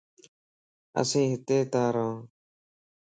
[0.99, 2.15] اسين ھتي تان ران